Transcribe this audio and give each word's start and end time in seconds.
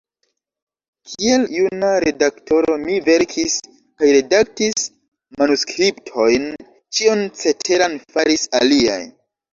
Kiel 1.09 1.43
juna 1.55 1.91
redaktoro 2.03 2.77
mi 2.85 2.95
verkis 3.09 3.57
kaj 4.01 4.09
redaktis 4.17 4.87
manuskriptojn; 5.43 6.49
ĉion 7.01 7.23
ceteran 7.43 7.99
faris 8.17 8.49
aliaj. 8.63 9.01